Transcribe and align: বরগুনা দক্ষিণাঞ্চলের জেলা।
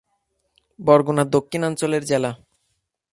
বরগুনা 0.79 1.23
দক্ষিণাঞ্চলের 1.25 2.03
জেলা। 2.05 2.31